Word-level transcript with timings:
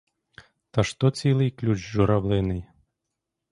Та 0.71 0.83
ж 0.83 0.99
то 0.99 1.11
цілий 1.11 1.51
ключ 1.51 1.79
журавлиний. 1.79 2.65